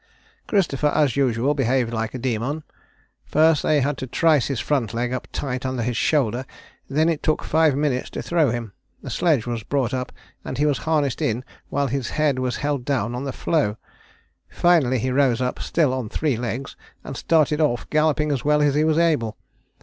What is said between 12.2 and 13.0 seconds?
was held